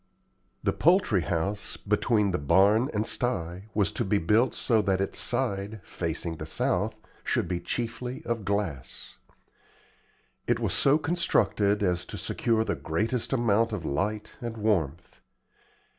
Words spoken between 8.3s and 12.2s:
glass. It was so constructed as to